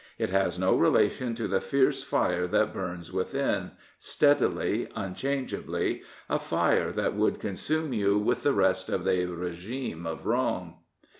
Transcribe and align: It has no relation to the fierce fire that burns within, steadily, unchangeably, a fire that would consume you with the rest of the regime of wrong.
It 0.17 0.31
has 0.31 0.57
no 0.57 0.75
relation 0.75 1.35
to 1.35 1.47
the 1.47 1.61
fierce 1.61 2.01
fire 2.01 2.47
that 2.47 2.73
burns 2.73 3.13
within, 3.13 3.73
steadily, 3.99 4.89
unchangeably, 4.95 6.01
a 6.27 6.39
fire 6.39 6.91
that 6.91 7.13
would 7.13 7.39
consume 7.39 7.93
you 7.93 8.17
with 8.17 8.41
the 8.41 8.53
rest 8.55 8.89
of 8.89 9.05
the 9.05 9.25
regime 9.27 10.07
of 10.07 10.25
wrong. 10.25 10.77